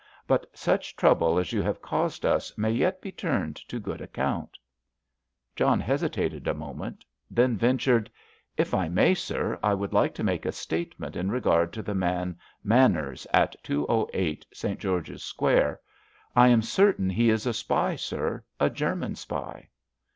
But 0.25 0.49
such 0.57 0.95
trouble 0.95 1.37
as 1.37 1.53
you 1.53 1.61
have 1.61 1.79
caused 1.79 2.25
us 2.25 2.57
may 2.57 2.71
yet 2.71 3.01
be 3.03 3.11
turned 3.11 3.55
to 3.57 3.79
good 3.79 4.01
account." 4.01 4.57
John 5.55 5.79
hesitated 5.79 6.47
a 6.47 6.55
moment, 6.55 7.05
then 7.29 7.55
ventured: 7.55 8.09
"If 8.57 8.73
I 8.73 8.89
may, 8.89 9.13
sir, 9.13 9.59
I 9.61 9.75
would 9.75 9.93
like 9.93 10.15
to 10.15 10.23
make 10.23 10.43
a 10.47 10.51
statement 10.51 11.15
in 11.15 11.29
regard 11.29 11.71
to 11.73 11.83
the 11.83 11.93
man 11.93 12.39
Manners, 12.63 13.27
at 13.31 13.55
208, 13.63 14.43
St. 14.51 14.79
George's 14.79 15.21
Square, 15.21 15.79
I 16.35 16.47
am 16.47 16.63
certain 16.63 17.11
he 17.11 17.29
is 17.29 17.45
a 17.45 17.53
spy, 17.53 17.95
sir—a 17.95 18.71
German 18.71 19.13
spy." 19.13 19.69